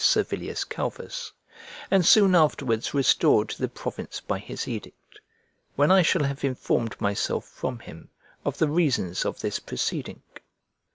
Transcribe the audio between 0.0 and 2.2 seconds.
Servilius Calvus, and